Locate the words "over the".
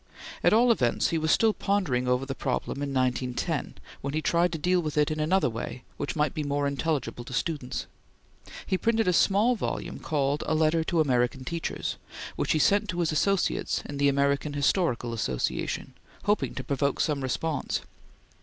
2.07-2.33